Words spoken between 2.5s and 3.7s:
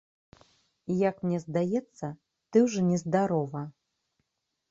ты ўжо нездарова!